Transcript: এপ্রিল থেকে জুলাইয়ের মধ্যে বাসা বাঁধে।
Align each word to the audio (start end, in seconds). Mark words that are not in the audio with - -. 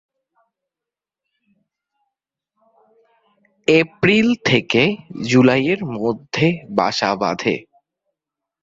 এপ্রিল 3.67 4.27
থেকে 4.45 4.81
জুলাইয়ের 5.29 5.81
মধ্যে 5.95 6.47
বাসা 6.69 7.11
বাঁধে। 7.15 7.55